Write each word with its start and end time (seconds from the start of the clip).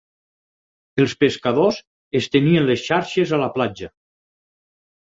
Els 1.03 1.13
pescadors 1.25 1.79
estenien 2.23 2.67
les 2.71 2.89
xarxes 2.89 3.39
a 3.39 3.43
la 3.45 3.53
platja. 3.61 3.93